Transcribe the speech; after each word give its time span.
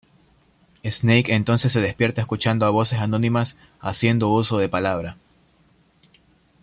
Snake 0.83 1.31
entonces 1.35 1.71
se 1.71 1.79
despierta 1.79 2.21
escuchando 2.21 2.65
a 2.65 2.71
voces 2.71 2.97
anónimas 2.97 3.59
haciendo 3.79 4.29
uso 4.29 4.57
de 4.57 4.67
palabra. 4.67 5.15